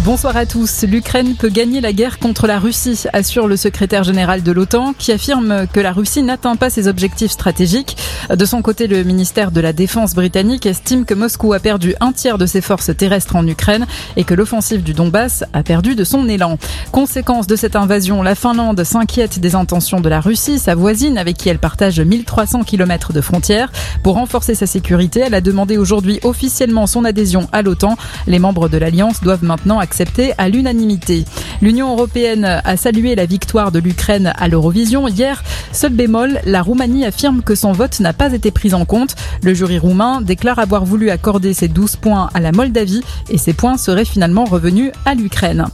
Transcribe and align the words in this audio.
Bonsoir 0.00 0.36
à 0.36 0.44
tous. 0.44 0.82
L'Ukraine 0.82 1.36
peut 1.36 1.48
gagner 1.48 1.80
la 1.80 1.92
guerre 1.92 2.18
contre 2.18 2.48
la 2.48 2.58
Russie, 2.58 3.04
assure 3.12 3.46
le 3.46 3.56
secrétaire 3.56 4.02
général 4.02 4.42
de 4.42 4.50
l'OTAN, 4.50 4.92
qui 4.92 5.12
affirme 5.12 5.68
que 5.72 5.78
la 5.78 5.92
Russie 5.92 6.24
n'atteint 6.24 6.56
pas 6.56 6.68
ses 6.68 6.88
objectifs 6.88 7.30
stratégiques. 7.30 7.96
De 8.28 8.44
son 8.44 8.60
côté, 8.60 8.88
le 8.88 9.04
ministère 9.04 9.52
de 9.52 9.60
la 9.60 9.72
Défense 9.72 10.14
britannique 10.14 10.66
estime 10.66 11.04
que 11.04 11.14
Moscou 11.14 11.52
a 11.52 11.60
perdu 11.60 11.94
un 12.00 12.10
tiers 12.10 12.38
de 12.38 12.46
ses 12.46 12.60
forces 12.60 12.90
terrestres 12.96 13.36
en 13.36 13.46
Ukraine 13.46 13.86
et 14.16 14.24
que 14.24 14.34
l'offensive 14.34 14.82
du 14.82 14.94
Donbass 14.94 15.44
a 15.52 15.62
perdu 15.62 15.94
de 15.94 16.02
son 16.02 16.28
élan. 16.28 16.58
Conséquence 16.90 17.46
de 17.46 17.54
cette 17.54 17.76
invasion, 17.76 18.20
la 18.22 18.34
Finlande 18.34 18.82
s'inquiète 18.82 19.38
des 19.38 19.54
intentions 19.54 20.00
de 20.00 20.08
la 20.08 20.20
Russie, 20.20 20.58
sa 20.58 20.74
voisine 20.74 21.18
avec 21.18 21.36
qui 21.36 21.50
elle 21.50 21.60
partage 21.60 22.00
1300 22.00 22.64
km 22.64 23.12
de 23.12 23.20
frontières. 23.20 23.70
Pour 24.02 24.14
renforcer 24.14 24.56
sa 24.56 24.66
sécurité, 24.66 25.20
elle 25.20 25.34
a 25.34 25.40
demandé 25.40 25.78
aujourd'hui 25.78 26.18
officiellement 26.24 26.88
son 26.88 27.04
adhésion 27.04 27.48
à 27.52 27.62
l'OTAN. 27.62 27.96
Les 28.26 28.40
membres 28.40 28.68
de 28.68 28.78
l'Alliance 28.78 29.20
doivent 29.20 29.44
maintenant 29.44 29.83
accepté 29.84 30.32
à 30.38 30.48
l'unanimité. 30.48 31.24
L'Union 31.62 31.92
européenne 31.92 32.60
a 32.64 32.76
salué 32.76 33.14
la 33.14 33.26
victoire 33.26 33.70
de 33.70 33.78
l'Ukraine 33.78 34.32
à 34.36 34.48
l'Eurovision 34.48 35.06
hier. 35.06 35.44
Seul 35.70 35.92
bémol, 35.92 36.40
la 36.44 36.62
Roumanie 36.62 37.04
affirme 37.04 37.42
que 37.42 37.54
son 37.54 37.70
vote 37.70 38.00
n'a 38.00 38.12
pas 38.12 38.32
été 38.32 38.50
pris 38.50 38.74
en 38.74 38.84
compte. 38.84 39.14
Le 39.42 39.54
jury 39.54 39.78
roumain 39.78 40.20
déclare 40.20 40.58
avoir 40.58 40.84
voulu 40.84 41.10
accorder 41.10 41.54
ses 41.54 41.68
12 41.68 41.96
points 41.96 42.30
à 42.34 42.40
la 42.40 42.50
Moldavie 42.50 43.02
et 43.28 43.38
ces 43.38 43.52
points 43.52 43.76
seraient 43.76 44.04
finalement 44.04 44.44
revenus 44.44 44.90
à 45.04 45.14
l'Ukraine. 45.14 45.66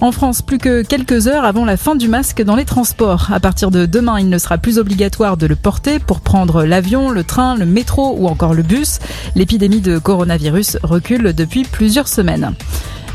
En 0.00 0.12
France, 0.12 0.42
plus 0.42 0.58
que 0.58 0.82
quelques 0.82 1.26
heures 1.26 1.44
avant 1.44 1.64
la 1.64 1.76
fin 1.76 1.96
du 1.96 2.06
masque 2.06 2.42
dans 2.42 2.54
les 2.54 2.64
transports. 2.64 3.30
À 3.32 3.40
partir 3.40 3.72
de 3.72 3.84
demain, 3.84 4.20
il 4.20 4.28
ne 4.28 4.38
sera 4.38 4.56
plus 4.56 4.78
obligatoire 4.78 5.36
de 5.36 5.46
le 5.46 5.56
porter 5.56 5.98
pour 5.98 6.20
prendre 6.20 6.62
l'avion, 6.62 7.10
le 7.10 7.24
train, 7.24 7.56
le 7.56 7.66
métro 7.66 8.14
ou 8.16 8.28
encore 8.28 8.54
le 8.54 8.62
bus. 8.62 9.00
L'épidémie 9.34 9.80
de 9.80 9.98
coronavirus 9.98 10.78
recule 10.84 11.32
depuis 11.32 11.64
plusieurs 11.64 12.06
semaines. 12.06 12.54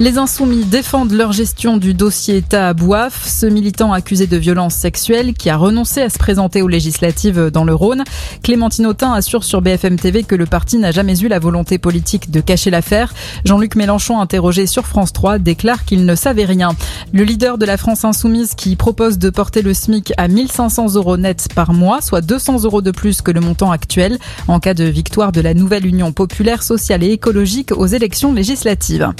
Les 0.00 0.16
insoumis 0.16 0.64
défendent 0.64 1.12
leur 1.12 1.30
gestion 1.32 1.76
du 1.76 1.92
dossier 1.92 2.38
État 2.38 2.72
ce 3.12 3.44
militant 3.44 3.92
accusé 3.92 4.26
de 4.26 4.38
violence 4.38 4.74
sexuelle 4.74 5.34
qui 5.34 5.50
a 5.50 5.58
renoncé 5.58 6.00
à 6.00 6.08
se 6.08 6.16
présenter 6.16 6.62
aux 6.62 6.68
législatives 6.68 7.50
dans 7.50 7.64
le 7.64 7.74
Rhône. 7.74 8.04
Clémentine 8.42 8.86
Autain 8.86 9.12
assure 9.12 9.44
sur 9.44 9.60
BFM 9.60 9.98
TV 9.98 10.22
que 10.22 10.34
le 10.34 10.46
parti 10.46 10.78
n'a 10.78 10.90
jamais 10.90 11.20
eu 11.20 11.28
la 11.28 11.38
volonté 11.38 11.76
politique 11.76 12.30
de 12.30 12.40
cacher 12.40 12.70
l'affaire. 12.70 13.12
Jean-Luc 13.44 13.76
Mélenchon, 13.76 14.22
interrogé 14.22 14.66
sur 14.66 14.86
France 14.86 15.12
3, 15.12 15.38
déclare 15.38 15.84
qu'il 15.84 16.06
ne 16.06 16.14
savait 16.14 16.46
rien. 16.46 16.70
Le 17.12 17.22
leader 17.22 17.58
de 17.58 17.66
la 17.66 17.76
France 17.76 18.02
insoumise 18.06 18.54
qui 18.54 18.76
propose 18.76 19.18
de 19.18 19.28
porter 19.28 19.60
le 19.60 19.74
SMIC 19.74 20.14
à 20.16 20.28
1500 20.28 20.94
euros 20.94 21.18
net 21.18 21.48
par 21.54 21.74
mois, 21.74 22.00
soit 22.00 22.22
200 22.22 22.64
euros 22.64 22.80
de 22.80 22.90
plus 22.90 23.20
que 23.20 23.32
le 23.32 23.40
montant 23.40 23.70
actuel, 23.70 24.18
en 24.48 24.60
cas 24.60 24.72
de 24.72 24.84
victoire 24.84 25.30
de 25.30 25.42
la 25.42 25.52
nouvelle 25.52 25.84
Union 25.84 26.10
populaire 26.12 26.62
sociale 26.62 27.04
et 27.04 27.12
écologique 27.12 27.72
aux 27.72 27.86
élections 27.86 28.32
législatives. 28.32 29.12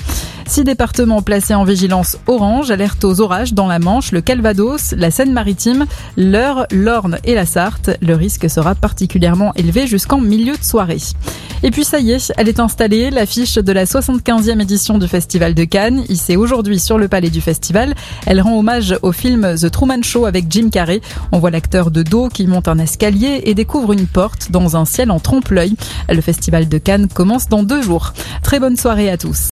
Six 0.50 0.64
départements 0.64 1.22
placés 1.22 1.54
en 1.54 1.62
vigilance 1.62 2.18
orange, 2.26 2.72
alerte 2.72 3.04
aux 3.04 3.20
orages 3.20 3.54
dans 3.54 3.68
la 3.68 3.78
Manche, 3.78 4.10
le 4.10 4.20
Calvados, 4.20 4.94
la 4.96 5.12
Seine-Maritime, 5.12 5.86
l'Eure, 6.16 6.66
l'Orne 6.72 7.18
et 7.22 7.36
la 7.36 7.46
Sarthe. 7.46 7.90
Le 8.02 8.16
risque 8.16 8.50
sera 8.50 8.74
particulièrement 8.74 9.54
élevé 9.54 9.86
jusqu'en 9.86 10.20
milieu 10.20 10.56
de 10.56 10.64
soirée. 10.64 10.98
Et 11.62 11.70
puis 11.70 11.84
ça 11.84 12.00
y 12.00 12.10
est, 12.10 12.32
elle 12.36 12.48
est 12.48 12.58
installée, 12.58 13.10
l'affiche 13.10 13.58
de 13.58 13.70
la 13.70 13.84
75e 13.84 14.60
édition 14.60 14.98
du 14.98 15.06
Festival 15.06 15.54
de 15.54 15.62
Cannes, 15.62 16.02
ici 16.08 16.36
aujourd'hui 16.36 16.80
sur 16.80 16.98
le 16.98 17.06
palais 17.06 17.30
du 17.30 17.40
festival. 17.40 17.94
Elle 18.26 18.40
rend 18.40 18.58
hommage 18.58 18.96
au 19.02 19.12
film 19.12 19.54
The 19.56 19.70
Truman 19.70 20.02
Show 20.02 20.26
avec 20.26 20.46
Jim 20.50 20.70
Carrey. 20.72 21.00
On 21.30 21.38
voit 21.38 21.52
l'acteur 21.52 21.92
de 21.92 22.02
dos 22.02 22.28
qui 22.28 22.48
monte 22.48 22.66
un 22.66 22.78
escalier 22.80 23.42
et 23.44 23.54
découvre 23.54 23.92
une 23.92 24.08
porte 24.08 24.50
dans 24.50 24.76
un 24.76 24.84
ciel 24.84 25.12
en 25.12 25.20
trompe-l'œil. 25.20 25.76
Le 26.08 26.20
Festival 26.20 26.68
de 26.68 26.78
Cannes 26.78 27.06
commence 27.06 27.48
dans 27.48 27.62
deux 27.62 27.82
jours. 27.82 28.14
Très 28.42 28.58
bonne 28.58 28.76
soirée 28.76 29.10
à 29.10 29.16
tous. 29.16 29.48